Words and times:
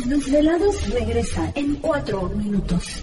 Los 0.00 0.08
desvelados 0.08 0.88
regresa 0.88 1.52
en 1.54 1.74
cuatro 1.76 2.30
minutos. 2.30 3.02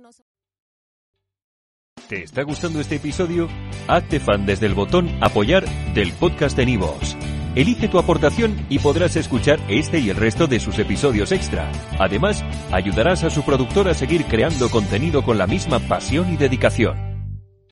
¿Te 2.07 2.23
está 2.23 2.43
gustando 2.43 2.79
este 2.79 2.95
episodio? 2.95 3.47
Hazte 3.87 4.19
fan 4.19 4.45
desde 4.45 4.65
el 4.65 4.73
botón 4.73 5.09
Apoyar 5.21 5.65
del 5.93 6.11
podcast 6.13 6.57
de 6.57 6.65
Nivos. 6.65 7.15
Elige 7.55 7.87
tu 7.87 7.99
aportación 7.99 8.65
y 8.69 8.79
podrás 8.79 9.15
escuchar 9.15 9.59
este 9.67 9.99
y 9.99 10.09
el 10.09 10.15
resto 10.15 10.47
de 10.47 10.59
sus 10.59 10.79
episodios 10.79 11.31
extra. 11.31 11.71
Además, 11.99 12.43
ayudarás 12.71 13.23
a 13.23 13.29
su 13.29 13.43
productor 13.43 13.89
a 13.89 13.93
seguir 13.93 14.25
creando 14.25 14.69
contenido 14.69 15.23
con 15.23 15.37
la 15.37 15.47
misma 15.47 15.79
pasión 15.79 16.31
y 16.31 16.37
dedicación. 16.37 17.08